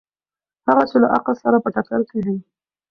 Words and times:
هغه 0.67 0.83
چې 0.89 0.97
له 1.03 1.07
عقل 1.15 1.35
سره 1.43 1.57
په 1.63 1.69
ټکر 1.75 2.01
کې 2.09 2.19
دي. 2.25 2.35